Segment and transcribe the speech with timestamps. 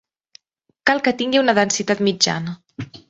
[0.91, 2.57] Cal que tingui una densitat mitjana.